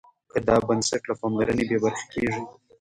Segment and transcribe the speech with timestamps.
[0.31, 2.41] که دا بنسټ له پاملرنې بې برخې کېږي.